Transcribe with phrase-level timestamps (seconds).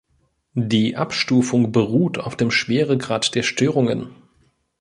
[0.55, 4.09] Die Abstufung beruht auf dem Schweregrad der Störungen.